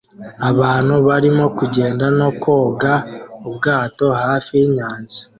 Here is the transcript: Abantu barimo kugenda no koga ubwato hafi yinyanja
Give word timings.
Abantu 0.49 0.93
barimo 1.07 1.45
kugenda 1.57 2.05
no 2.17 2.29
koga 2.41 2.93
ubwato 3.49 4.05
hafi 4.23 4.51
yinyanja 4.59 5.19